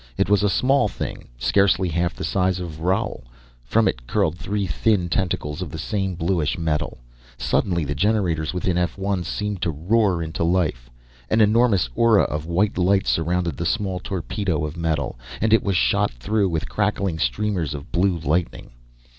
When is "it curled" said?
3.87-4.35